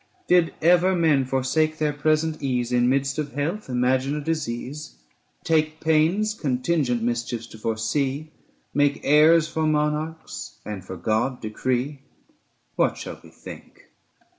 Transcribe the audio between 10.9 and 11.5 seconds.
God